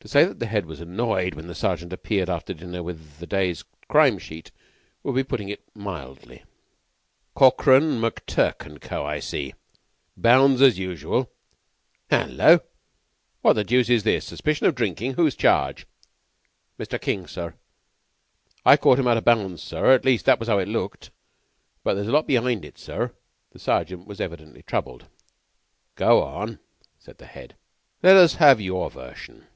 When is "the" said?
0.38-0.46, 1.46-1.54, 3.20-3.26, 13.54-13.64, 23.52-23.58, 27.16-27.26